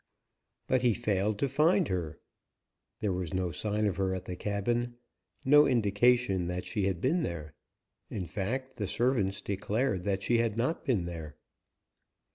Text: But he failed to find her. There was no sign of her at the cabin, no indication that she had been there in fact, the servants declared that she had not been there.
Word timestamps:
But 0.65 0.81
he 0.81 0.95
failed 0.95 1.37
to 1.37 1.47
find 1.47 1.87
her. 1.89 2.17
There 3.01 3.13
was 3.13 3.35
no 3.35 3.51
sign 3.51 3.85
of 3.85 3.97
her 3.97 4.15
at 4.15 4.25
the 4.25 4.35
cabin, 4.35 4.95
no 5.45 5.67
indication 5.67 6.47
that 6.47 6.65
she 6.65 6.87
had 6.87 6.99
been 6.99 7.21
there 7.21 7.53
in 8.09 8.25
fact, 8.25 8.77
the 8.77 8.87
servants 8.87 9.41
declared 9.41 10.03
that 10.05 10.23
she 10.23 10.39
had 10.39 10.57
not 10.57 10.85
been 10.85 11.05
there. 11.05 11.35